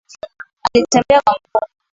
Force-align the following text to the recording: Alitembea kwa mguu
Alitembea 0.67 1.21
kwa 1.21 1.33
mguu 1.39 1.67